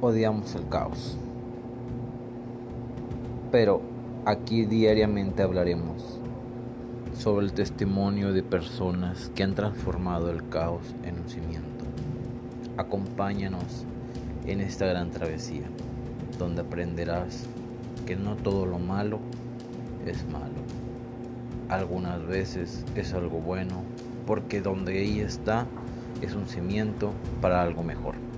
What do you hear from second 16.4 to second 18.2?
aprenderás que